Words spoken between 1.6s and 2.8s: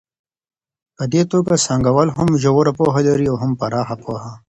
څانګوال هم ژوره